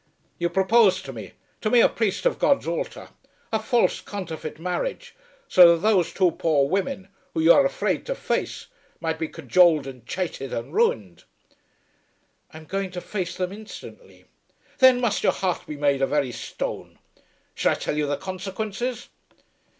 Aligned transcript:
You 0.39 0.49
proposed 0.49 1.05
to 1.05 1.13
me, 1.13 1.33
to 1.61 1.69
me 1.69 1.79
a 1.79 1.87
priest 1.87 2.25
of 2.25 2.39
God's 2.39 2.65
altar, 2.65 3.09
a 3.53 3.59
false 3.59 4.01
counterfeit 4.01 4.57
marriage, 4.57 5.13
so 5.47 5.75
that 5.77 5.87
those 5.87 6.11
two 6.11 6.31
poor 6.31 6.67
women, 6.67 7.07
who 7.35 7.41
you 7.41 7.53
are 7.53 7.63
afraid 7.67 8.07
to 8.07 8.15
face, 8.15 8.65
might 8.99 9.19
be 9.19 9.27
cajoled 9.27 9.85
and 9.85 10.03
chaited 10.07 10.53
and 10.53 10.73
ruined." 10.73 11.25
"I 12.49 12.57
am 12.57 12.65
going 12.65 12.89
to 12.93 12.99
face 12.99 13.37
them 13.37 13.51
instantly." 13.51 14.25
"Then 14.79 14.99
must 14.99 15.21
your 15.21 15.33
heart 15.33 15.67
be 15.67 15.77
made 15.77 16.01
of 16.01 16.09
very 16.09 16.31
stone. 16.31 16.97
Shall 17.53 17.73
I 17.73 17.75
tell 17.75 17.95
you 17.95 18.07
the 18.07 18.17
consequences?" 18.17 19.09